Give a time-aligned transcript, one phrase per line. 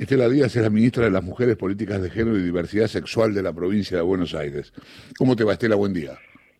[0.00, 3.42] Estela Díaz es la ministra de las Mujeres, Políticas de Género y Diversidad Sexual de
[3.42, 4.72] la provincia de Buenos Aires.
[5.18, 5.74] ¿Cómo te va, Estela?
[5.74, 6.12] Buen día.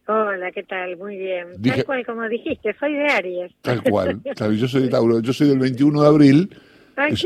[0.06, 0.94] Hola, ¿qué tal?
[0.98, 1.46] Muy bien.
[1.62, 3.52] Tal cual, como dijiste, soy de Aries.
[3.62, 4.20] Tal cual.
[4.58, 5.20] Yo soy de Tauro.
[5.20, 6.50] Yo soy del 21 de abril,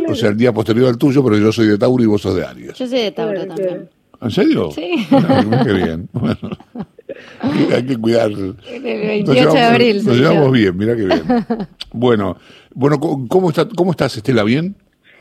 [0.06, 2.37] o sea, el día posterior al tuyo, pero yo soy de Tauro y vos sos
[2.37, 2.74] de Aries.
[2.74, 3.90] Yo soy de Tauro también.
[4.22, 4.71] ¿En serio?
[4.71, 5.08] Sí.
[5.65, 6.08] qué bien.
[7.42, 8.31] Bueno, hay que cuidar.
[8.31, 10.04] El 28 de abril.
[10.04, 11.22] Nos llevamos bien, mira qué bien.
[11.92, 12.37] Bueno,
[12.72, 14.42] bueno ¿cómo, está, ¿cómo estás, Estela?
[14.42, 14.74] ¿Bien?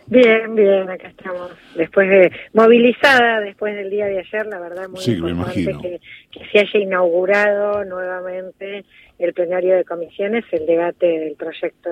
[0.08, 1.52] Bien, bien, acá estamos.
[1.76, 6.00] Después de movilizada, después del día de ayer, la verdad, muy importante que,
[6.32, 8.86] que, se haya inaugurado nuevamente
[9.20, 11.90] el plenario de comisiones, el debate del proyecto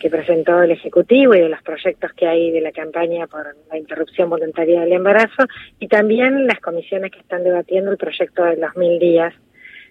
[0.00, 3.78] que presentó el Ejecutivo y de los proyectos que hay de la campaña por la
[3.78, 5.44] interrupción voluntaria del embarazo,
[5.78, 9.34] y también las comisiones que están debatiendo el proyecto de los mil días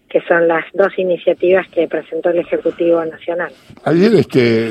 [0.10, 3.52] que son las dos iniciativas que presentó el Ejecutivo Nacional.
[3.84, 4.68] Ayer este,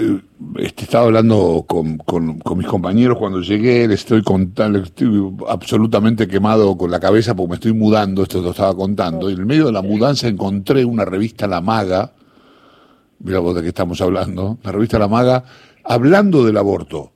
[0.59, 6.79] este estaba hablando con, con, mis compañeros cuando llegué, les estoy contando, estoy absolutamente quemado
[6.79, 9.67] con la cabeza porque me estoy mudando, esto lo estaba contando, y en el medio
[9.67, 12.13] de la mudanza encontré una revista La Maga,
[13.19, 15.43] mira vos de qué estamos hablando, la revista La Maga,
[15.83, 17.11] hablando del aborto.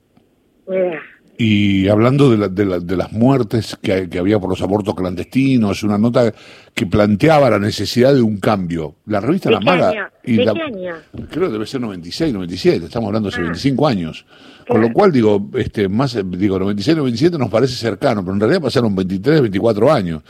[0.67, 1.01] Mira.
[1.39, 5.97] Y hablando de, de, de las muertes que, que, había por los abortos clandestinos, una
[5.97, 6.33] nota
[6.73, 8.95] que planteaba la necesidad de un cambio.
[9.05, 10.11] La revista La Maga.
[10.23, 10.95] Y la, año?
[11.29, 13.91] Creo que debe ser 96, 97, estamos hablando de hace 25 ah.
[13.91, 14.25] años.
[14.67, 18.61] Con lo cual, digo, este, más, digo, 96, 97 nos parece cercano, pero en realidad
[18.61, 20.23] pasaron 23, 24 años.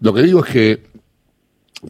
[0.00, 0.82] Lo que digo es que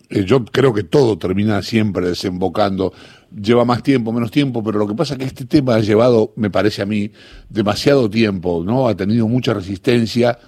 [0.08, 2.92] eh, yo creo que todo termina siempre desembocando
[3.34, 6.32] lleva más tiempo, menos tiempo, pero lo que pasa es que este tema ha llevado,
[6.36, 7.10] me parece a mí,
[7.48, 8.88] demasiado tiempo, ¿no?
[8.88, 10.38] Ha tenido mucha resistencia,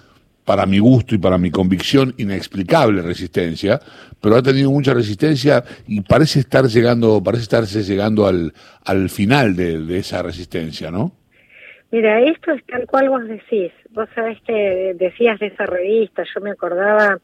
[0.44, 3.78] para mi gusto y para mi convicción, inexplicable resistencia,
[4.20, 8.52] pero ha tenido mucha resistencia y parece estar llegando, parece estarse llegando al,
[8.84, 11.12] al final de, de esa resistencia, ¿no?
[11.90, 13.70] Mira, esto es tal cual vos decís.
[13.90, 17.18] Vos sabés que decías de esa revista, yo me acordaba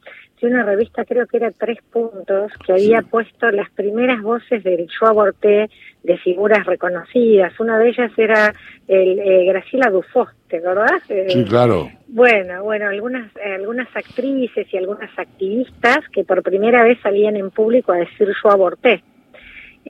[0.47, 5.07] una revista, creo que era Tres Puntos, que había puesto las primeras voces del Yo
[5.07, 5.69] Aborté
[6.03, 7.59] de figuras reconocidas.
[7.59, 8.55] Una de ellas era
[8.87, 11.03] el, eh, Graciela Dufos, ¿te acordás?
[11.09, 11.91] Eh, sí, claro.
[12.07, 17.51] Bueno, bueno, algunas, eh, algunas actrices y algunas activistas que por primera vez salían en
[17.51, 19.03] público a decir Yo Aborté.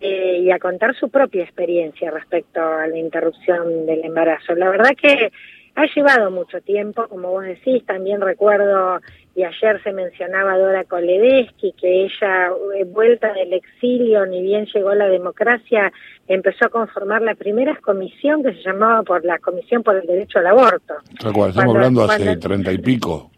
[0.01, 4.55] y a contar su propia experiencia respecto a la interrupción del embarazo.
[4.55, 5.33] La verdad que
[5.79, 9.01] ha llevado mucho tiempo, como vos decís, también recuerdo
[9.37, 14.67] y ayer se mencionaba a Dora Koledesky, que ella, eh, vuelta del exilio, ni bien
[14.75, 15.93] llegó la democracia,
[16.27, 20.41] empezó a conformar la primera comisión que se llamaba por la Comisión por el Derecho
[20.41, 20.95] al Aborto.
[21.13, 23.31] Estamos hablando hace treinta y pico.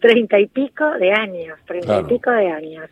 [0.00, 2.90] Treinta y pico de años, treinta y pico de años.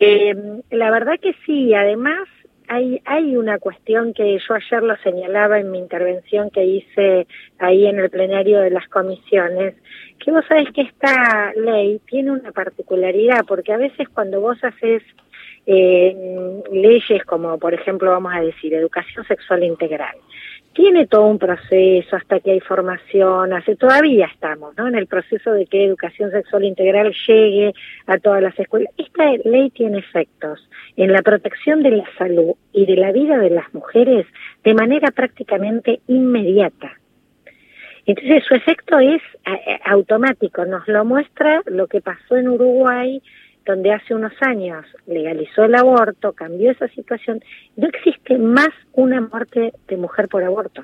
[0.00, 0.34] Eh,
[0.70, 2.26] la verdad que sí, además
[2.68, 7.26] hay, hay una cuestión que yo ayer lo señalaba en mi intervención que hice
[7.58, 9.74] ahí en el plenario de las comisiones,
[10.22, 15.02] que vos sabés que esta ley tiene una particularidad, porque a veces cuando vos haces
[15.66, 20.16] eh, leyes como, por ejemplo, vamos a decir, educación sexual integral,
[20.78, 24.86] tiene todo un proceso hasta que hay formación, hace todavía estamos, ¿no?
[24.86, 27.74] En el proceso de que educación sexual integral llegue
[28.06, 28.94] a todas las escuelas.
[28.96, 33.50] Esta ley tiene efectos en la protección de la salud y de la vida de
[33.50, 34.24] las mujeres
[34.62, 36.92] de manera prácticamente inmediata.
[38.06, 43.20] Entonces su efecto es eh, automático, nos lo muestra lo que pasó en Uruguay
[43.68, 47.44] donde hace unos años legalizó el aborto, cambió esa situación,
[47.76, 50.82] no existe más una muerte de mujer por aborto.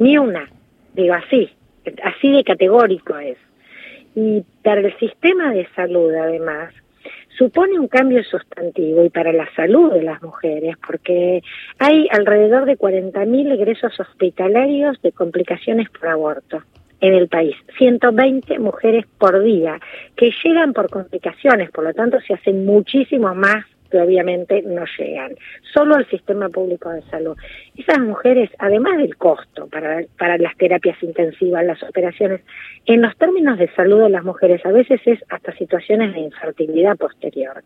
[0.00, 0.50] Ni una.
[0.94, 1.48] Digo así,
[2.02, 3.38] así de categórico es.
[4.16, 6.74] Y para el sistema de salud, además,
[7.38, 11.40] supone un cambio sustantivo y para la salud de las mujeres, porque
[11.78, 16.64] hay alrededor de 40.000 egresos hospitalarios de complicaciones por aborto
[17.00, 19.80] en el país, 120 mujeres por día,
[20.16, 25.32] que llegan por complicaciones, por lo tanto se hacen muchísimos más que obviamente no llegan,
[25.74, 27.36] solo al sistema público de salud.
[27.76, 32.40] Esas mujeres, además del costo para, para las terapias intensivas, las operaciones,
[32.86, 36.96] en los términos de salud de las mujeres, a veces es hasta situaciones de infertilidad
[36.96, 37.62] posterior.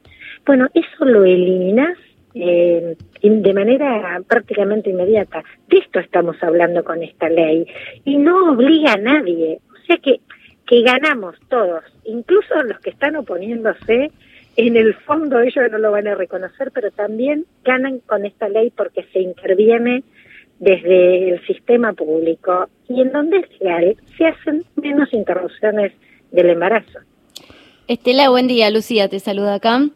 [0.46, 1.98] Bueno, eso lo eliminas
[2.34, 5.42] eh, de manera prácticamente inmediata.
[5.68, 7.66] De esto estamos hablando con esta ley
[8.04, 9.60] y no obliga a nadie.
[9.72, 10.20] O sea que,
[10.66, 14.10] que ganamos todos, incluso los que están oponiéndose,
[14.56, 18.70] en el fondo ellos no lo van a reconocer, pero también ganan con esta ley
[18.70, 20.04] porque se interviene
[20.58, 25.92] desde el sistema público y en donde es real se hacen menos interrupciones
[26.30, 27.00] del embarazo.
[27.88, 28.70] Estela, buen día.
[28.70, 29.88] Lucía te saluda acá.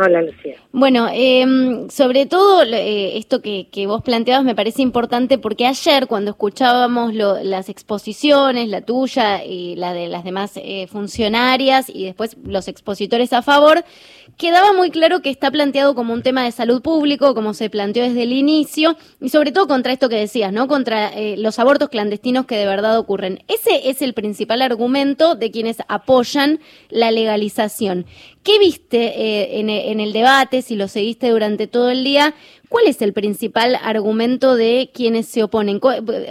[0.00, 0.54] Hola, Lucía.
[0.70, 6.30] Bueno, em, sobre todo eh, esto que, vos planteabas me parece importante porque ayer cuando
[6.30, 12.68] escuchábamos las exposiciones, la tuya y la de las demás eh, funcionarias y después los
[12.68, 13.84] expositores a favor,
[14.38, 18.04] quedaba muy claro que está planteado como un tema de salud público, como se planteó
[18.04, 20.68] desde el inicio, y sobre todo contra esto que decías, ¿no?
[20.68, 23.42] Contra eh, los abortos clandestinos que de verdad ocurren.
[23.48, 28.06] Ese es el principal argumento de quienes apoyan la legalización.
[28.44, 32.34] ¿Qué viste eh, en, el debate, si lo seguiste durante todo el día?
[32.68, 35.80] ¿Cuál es el principal argumento de quienes se oponen?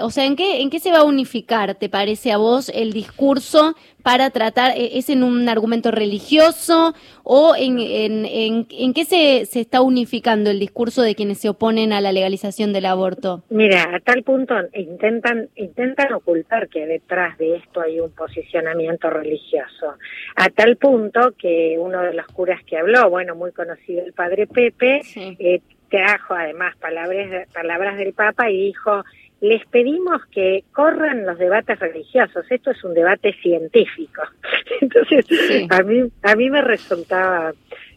[0.01, 2.93] O sea, ¿en qué, ¿en qué se va a unificar, te parece a vos, el
[2.93, 6.93] discurso para tratar, e, es en un argumento religioso
[7.23, 11.91] o en, en, en, qué se, se está unificando el discurso de quienes se oponen
[11.91, 13.43] a la legalización del aborto?
[13.49, 19.95] Mira, a tal punto intentan, intentan ocultar que detrás de esto hay un posicionamiento religioso,
[20.35, 24.47] a tal punto que uno de los curas que habló, bueno, muy conocido el padre
[24.47, 29.03] Pepe, eh, trajo además palabras, palabras del Papa y dijo,
[29.41, 32.45] les pedimos que corran los debates religiosos.
[32.49, 34.23] Esto es un debate científico.
[34.81, 35.25] Entonces,
[35.69, 37.53] a mí a mí me resultaba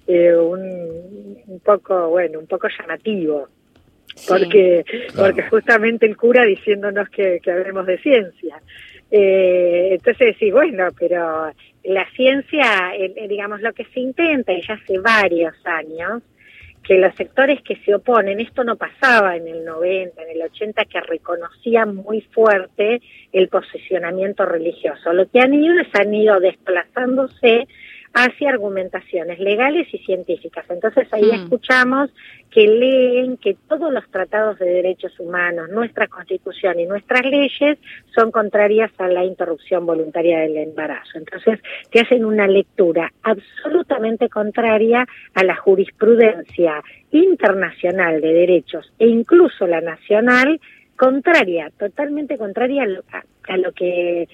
[0.07, 3.49] eh, un, un, poco, bueno, un poco llamativo.
[4.29, 4.85] Porque,
[5.17, 8.61] porque justamente el cura diciéndonos que, que hablemos de ciencia.
[9.11, 11.51] Eh, entonces sí, bueno, pero
[11.85, 12.93] la ciencia,
[13.29, 16.23] digamos, lo que se intenta, y ya hace varios años,
[16.91, 20.87] que los sectores que se oponen, esto no pasaba en el 90, en el 80,
[20.87, 23.01] que reconocían muy fuerte
[23.33, 25.13] el posicionamiento religioso.
[25.13, 27.69] Lo que han ido es han ido desplazándose
[28.13, 30.65] hacia argumentaciones legales y científicas.
[30.69, 31.43] Entonces ahí mm.
[31.43, 32.11] escuchamos
[32.51, 37.79] que leen que todos los tratados de derechos humanos, nuestra constitución y nuestras leyes
[38.15, 41.19] son contrarias a la interrupción voluntaria del embarazo.
[41.19, 41.61] Entonces
[41.91, 46.83] te hacen una lectura absolutamente contraria a la jurisprudencia
[47.13, 50.61] internacional de derechos e incluso la nacional,
[50.97, 52.87] contraria, totalmente contraria
[53.49, 54.29] a lo que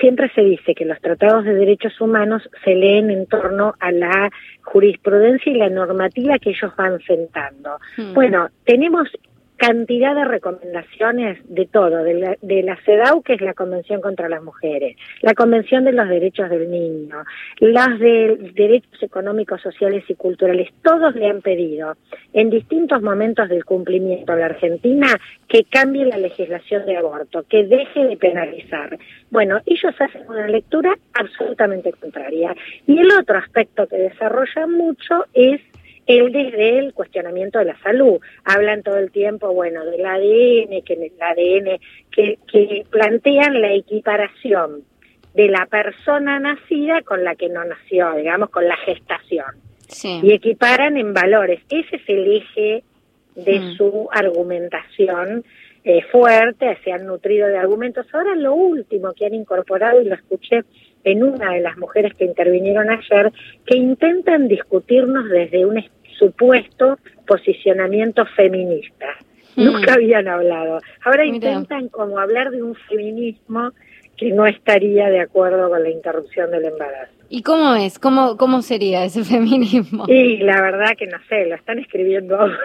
[0.00, 4.30] siempre se dice que los tratados de derechos humanos se leen en torno a la
[4.62, 7.78] jurisprudencia y la normativa que ellos van sentando.
[7.96, 8.14] Hmm.
[8.14, 9.08] Bueno, tenemos
[9.56, 14.28] cantidad de recomendaciones de todo, de la, de la CEDAW, que es la Convención contra
[14.28, 17.24] las Mujeres, la Convención de los Derechos del Niño,
[17.60, 21.96] las de Derechos Económicos, Sociales y Culturales, todos le han pedido
[22.32, 25.06] en distintos momentos del cumplimiento a la Argentina
[25.48, 28.98] que cambie la legislación de aborto, que deje de penalizar.
[29.30, 32.54] Bueno, ellos hacen una lectura absolutamente contraria.
[32.86, 35.60] Y el otro aspecto que desarrolla mucho es
[36.06, 38.20] desde el cuestionamiento de la salud.
[38.44, 41.80] Hablan todo el tiempo, bueno, del ADN, que en el ADN,
[42.10, 44.84] que, que plantean la equiparación
[45.34, 49.46] de la persona nacida con la que no nació, digamos, con la gestación.
[50.22, 51.60] Y equiparan en valores.
[51.68, 52.84] Ese es el eje
[53.34, 53.76] de mm.
[53.76, 55.44] su argumentación
[55.86, 58.06] eh, fuerte, se han nutrido de argumentos.
[58.12, 60.62] Ahora lo último que han incorporado, y lo escuché
[61.04, 63.30] en una de las mujeres que intervinieron ayer,
[63.66, 65.76] que intentan discutirnos desde un
[66.18, 69.06] supuesto posicionamiento feminista.
[69.56, 69.64] Mm.
[69.64, 70.80] Nunca habían hablado.
[71.04, 73.72] Ahora intentan como hablar de un feminismo
[74.16, 77.12] que no estaría de acuerdo con la interrupción del embarazo.
[77.28, 77.98] ¿Y cómo es?
[77.98, 80.04] ¿Cómo, cómo sería ese feminismo?
[80.08, 82.58] Y la verdad que no sé, lo están escribiendo ahora.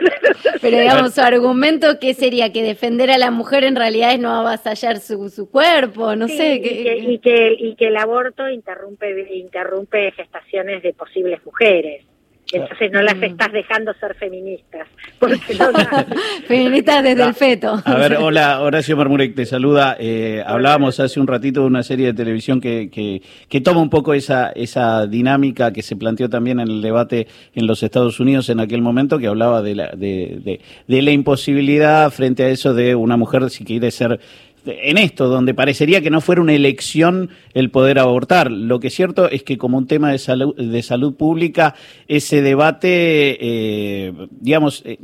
[0.62, 4.32] Pero digamos, su argumento que sería que defender a la mujer en realidad es no
[4.32, 6.56] avasallar su, su cuerpo, no sé.
[6.56, 12.06] Y que, y que, y que el aborto interrumpe, interrumpe gestaciones de posibles mujeres.
[12.52, 13.24] Entonces no las mm.
[13.24, 14.88] estás dejando ser feministas.
[15.20, 15.72] Porque no
[16.48, 17.82] feministas desde el feto.
[17.86, 19.96] A ver, hola, Horacio Marmurek te saluda.
[20.00, 23.90] Eh, hablábamos hace un ratito de una serie de televisión que, que, que, toma un
[23.90, 28.50] poco esa, esa dinámica que se planteó también en el debate en los Estados Unidos
[28.50, 32.74] en aquel momento, que hablaba de la, de, de, de la imposibilidad frente a eso
[32.74, 34.20] de una mujer si quiere ser
[34.66, 38.52] en esto, donde parecería que no fuera una elección el poder abortar.
[38.52, 41.76] Lo que es cierto es que como un tema de salud, de salud pública,
[42.08, 44.98] ese debate, eh, digamos, eh,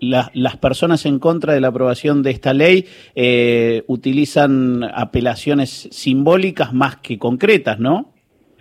[0.00, 6.96] las personas en contra de la aprobación de esta ley eh, utilizan apelaciones simbólicas más
[6.96, 8.12] que concretas, ¿no?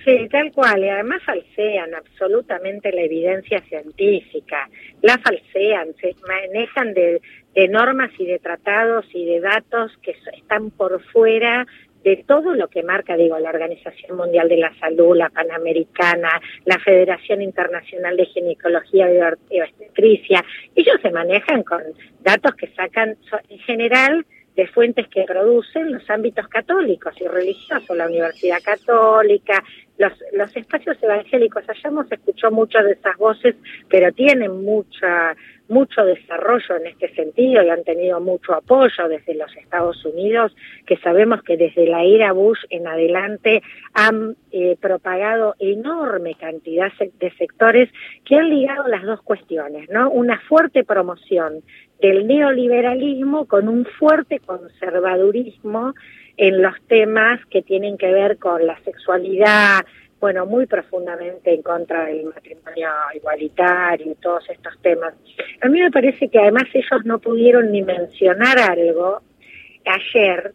[0.04, 4.68] Sí, tal cual, y además falsean absolutamente la evidencia científica,
[5.04, 7.22] la falsean, se manejan de,
[7.55, 11.65] normas y de tratados y de datos que están por fuera
[12.03, 16.79] de todo lo que marca, digo, la Organización Mundial de la Salud, la Panamericana, la
[16.79, 19.08] Federación Internacional de Ginecología
[19.50, 20.43] y Obstetricia.
[20.75, 21.81] Ellos se manejan con
[22.22, 23.17] datos que sacan,
[23.50, 29.63] en general, de fuentes que producen los ámbitos católicos y religiosos, la Universidad Católica,
[29.98, 31.63] los, los espacios evangélicos.
[31.70, 33.55] Allá hemos escuchado muchas de esas voces,
[33.89, 35.36] pero tienen mucha
[35.72, 40.54] mucho desarrollo en este sentido y han tenido mucho apoyo desde los Estados Unidos,
[40.86, 43.63] que sabemos que desde la era Bush en adelante
[43.94, 47.90] han eh, propagado enorme cantidad de sectores
[48.25, 50.12] que han ligado las dos cuestiones, ¿no?
[50.12, 51.63] Una fuerte promoción
[52.01, 55.94] del neoliberalismo con un fuerte conservadurismo
[56.36, 59.86] en los temas que tienen que ver con la sexualidad,
[60.22, 65.16] bueno, muy profundamente en contra del matrimonio igualitario y todos estos temas.
[65.62, 69.22] A mí me parece que además ellos no pudieron ni mencionar algo
[69.84, 70.54] ayer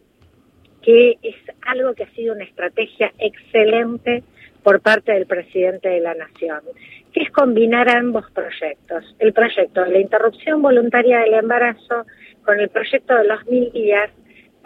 [0.83, 1.35] que es
[1.67, 4.23] algo que ha sido una estrategia excelente
[4.63, 6.61] por parte del presidente de la Nación,
[7.13, 12.07] que es combinar ambos proyectos, el proyecto de la interrupción voluntaria del embarazo
[12.45, 14.11] con el proyecto de los mil días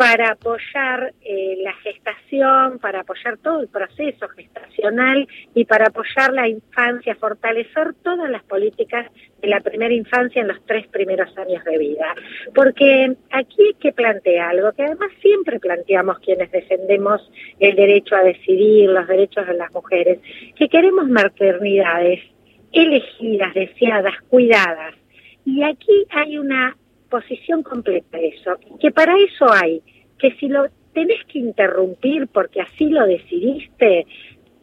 [0.00, 6.48] para apoyar eh, la gestación, para apoyar todo el proceso gestacional y para apoyar la
[6.48, 11.76] infancia, fortalecer todas las políticas de la primera infancia en los tres primeros años de
[11.76, 12.14] vida.
[12.54, 18.22] Porque aquí hay que plantear algo que además siempre planteamos quienes defendemos el derecho a
[18.22, 20.18] decidir, los derechos de las mujeres,
[20.56, 22.20] que queremos maternidades
[22.72, 24.94] elegidas, deseadas, cuidadas.
[25.44, 26.74] Y aquí hay una
[27.10, 29.82] posición completa eso, que para eso hay,
[30.18, 34.06] que si lo tenés que interrumpir porque así lo decidiste,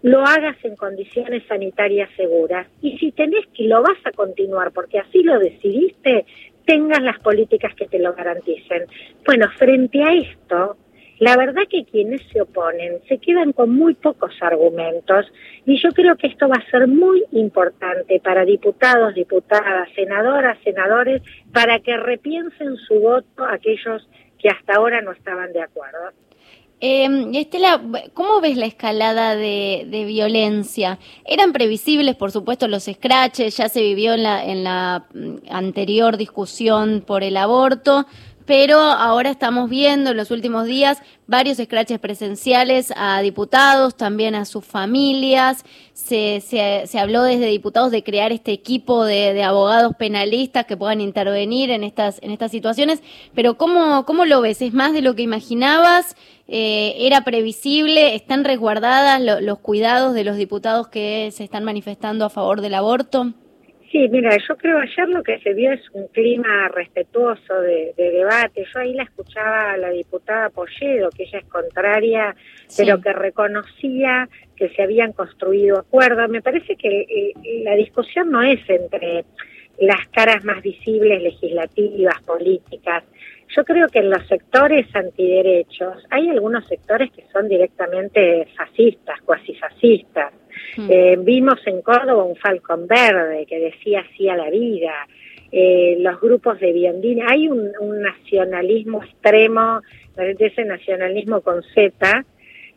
[0.02, 2.68] lo hagas en condiciones sanitarias seguras.
[2.82, 6.26] Y si tenés que lo vas a continuar porque así lo decidiste,
[6.66, 8.86] tengas las políticas que te lo garanticen.
[9.26, 10.78] Bueno, frente a esto,
[11.20, 15.26] la verdad que quienes se oponen se quedan con muy pocos argumentos
[15.66, 21.22] y yo creo que esto va a ser muy importante para diputados, diputadas, senadoras, senadores,
[21.52, 24.08] para que repiensen su voto aquellos
[24.40, 26.12] que hasta ahora no estaban de acuerdo.
[26.80, 27.82] Eh, Estela,
[28.14, 31.00] ¿cómo ves la escalada de, de, violencia?
[31.26, 36.18] Eran previsibles, por supuesto, los scratches, ya se vivió en la, en la mm, anterior
[36.18, 38.06] discusión por el aborto,
[38.48, 44.46] pero ahora estamos viendo en los últimos días varios escraches presenciales a diputados, también a
[44.46, 45.66] sus familias.
[45.92, 51.72] Se, se, habló desde diputados de crear este equipo de, abogados penalistas que puedan intervenir
[51.72, 53.04] en estas, en estas situaciones,
[53.36, 54.62] pero ¿cómo, cómo lo ves?
[54.62, 56.16] ¿Es más de lo que imaginabas?
[56.48, 58.16] Eh, ¿Era previsible?
[58.16, 62.76] ¿Están resguardadas lo, los cuidados de los diputados que se están manifestando a favor del
[62.76, 63.34] aborto?
[63.92, 68.12] Sí, mira, yo creo ayer lo que se vio es un clima respetuoso de, de,
[68.12, 68.66] debate.
[68.74, 72.36] Yo ahí la escuchaba a la diputada Polledo, que ella es contraria,
[72.68, 72.84] sí.
[72.84, 74.28] pero que reconocía
[74.58, 76.30] que se habían construido acuerdos.
[76.30, 79.24] Me parece que eh, la discusión no es entre
[79.80, 83.06] las caras más visibles legislativas, políticas.
[83.56, 89.56] Yo creo que en los sectores antiderechos hay algunos sectores que son directamente fascistas, cuasi
[89.56, 90.34] fascistas
[90.78, 90.88] Mm.
[90.90, 95.08] Eh, vimos en Córdoba un falcón verde que decía sí a la vida.
[95.52, 99.82] Eh, los grupos de Biondini, hay un, un nacionalismo extremo,
[100.18, 102.26] ese nacionalismo con Z,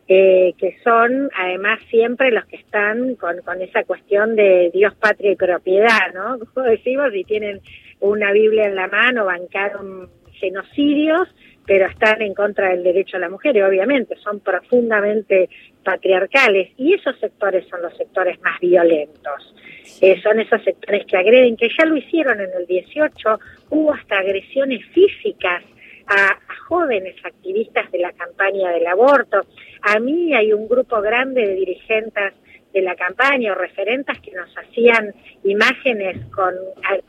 [0.07, 5.31] eh, que son además siempre los que están con, con esa cuestión de Dios, patria
[5.31, 6.37] y propiedad, ¿no?
[6.53, 7.61] Como decimos, si tienen
[7.99, 11.27] una Biblia en la mano, bancaron genocidios,
[11.65, 15.49] pero están en contra del derecho a la mujer y obviamente son profundamente
[15.83, 19.55] patriarcales y esos sectores son los sectores más violentos.
[20.01, 23.39] Eh, son esos sectores que agreden, que ya lo hicieron en el 18,
[23.69, 25.63] hubo hasta agresiones físicas
[26.07, 29.41] a, a, jóvenes activistas de la campaña del aborto.
[29.81, 32.33] A mí hay un grupo grande de dirigentes
[32.73, 35.13] de la campaña o referentes que nos hacían
[35.43, 36.53] imágenes con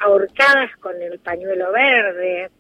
[0.01, 2.51] ahorcadas con el pañuelo verde,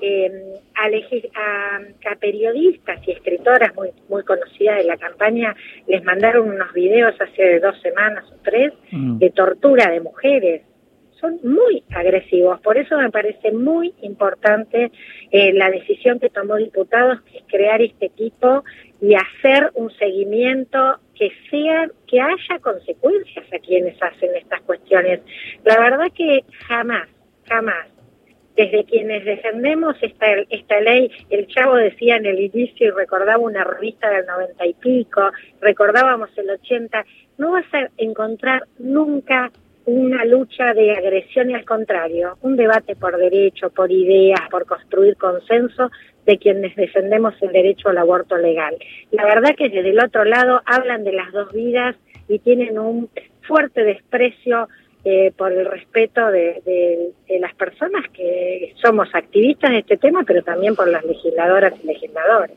[0.00, 6.72] eh, a, a, periodistas y escritoras muy, muy conocidas de la campaña les mandaron unos
[6.74, 9.18] videos hace dos semanas o tres mm.
[9.18, 10.62] de tortura de mujeres.
[11.18, 14.92] Son muy agresivos, por eso me parece muy importante
[15.30, 18.64] eh, la decisión que tomó diputados, que es crear este equipo
[19.00, 25.20] y hacer un seguimiento que sea, que haya consecuencias a quienes hacen estas cuestiones.
[25.64, 27.08] La verdad que jamás,
[27.48, 27.86] jamás
[28.56, 33.64] desde quienes defendemos esta, esta ley, el Chavo decía en el inicio y recordaba una
[33.64, 37.04] revista del noventa y pico, recordábamos el ochenta,
[37.38, 39.50] no vas a encontrar nunca
[39.84, 45.16] una lucha de agresión y al contrario, un debate por derecho, por ideas, por construir
[45.16, 45.90] consenso
[46.24, 48.74] de quienes defendemos el derecho al aborto legal.
[49.12, 51.94] La verdad que desde el otro lado hablan de las dos vidas
[52.26, 53.08] y tienen un
[53.42, 54.68] fuerte desprecio
[55.08, 60.74] eh, por el respeto de, las personas que somos activistas de este tema, pero también
[60.74, 62.56] por las legisladoras y legisladores.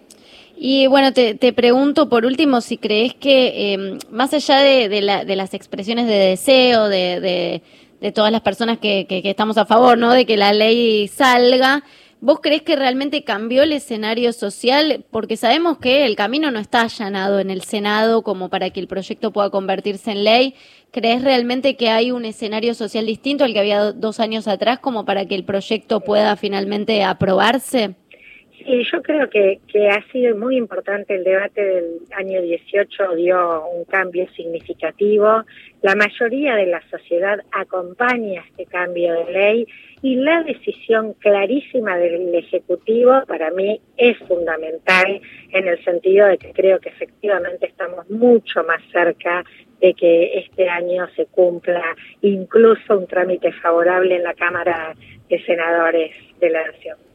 [0.57, 5.25] Y bueno, te, pregunto por último si crees que em, más allá de, de, la,
[5.25, 7.61] de, las expresiones de deseo de,
[8.01, 10.11] de todas las personas que, que, que, estamos a favor, ¿no?
[10.11, 11.83] De que la ley salga,
[12.21, 15.05] ¿Vos crees que realmente cambió el escenario social?
[15.09, 18.89] Porque sabemos que el camino no está allanado en el Senado como para que el
[18.89, 20.53] proyecto pueda convertirse en ley.
[20.91, 25.05] ¿Crees realmente que hay un escenario social distinto al que había dos años atrás como
[25.05, 27.95] para que el proyecto pueda finalmente aprobarse?
[28.69, 33.65] Sí, yo creo que, que ha sido muy importante el debate del año 18, dio
[33.65, 35.43] un cambio significativo.
[35.81, 39.67] La mayoría de la sociedad acompaña este cambio de ley
[40.03, 45.19] y la decisión clarísima del Ejecutivo para mí es fundamental
[45.51, 49.43] en el sentido de que creo que efectivamente estamos mucho más cerca
[49.81, 54.93] de que este año se cumpla incluso un trámite favorable en la Cámara
[55.27, 57.08] de Senadores de la Nación.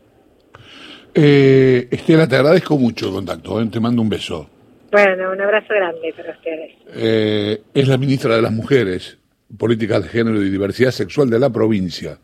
[1.14, 3.66] Eh, Estela, te agradezco mucho el contacto, ¿eh?
[3.66, 4.48] te mando un beso.
[4.90, 6.72] Bueno, un abrazo grande para ustedes.
[6.94, 9.18] Eh, es la ministra de las Mujeres,
[9.56, 12.18] Políticas de Género y Diversidad Sexual de la provincia.